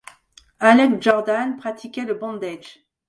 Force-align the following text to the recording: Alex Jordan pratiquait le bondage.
Alex 0.59 0.97
Jordan 0.99 1.57
pratiquait 1.57 2.05
le 2.05 2.15
bondage. 2.15 2.79